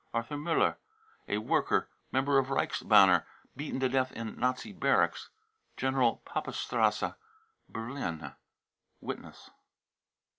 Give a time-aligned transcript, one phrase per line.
[0.15, 0.79] Arthur muller,
[1.27, 5.29] a worker, member of Reichsbannj f beaten to death in Nazi barracks,
[5.77, 7.13] General Papestrasse,
[7.71, 8.35] Berli
[8.99, 9.51] (Witness.)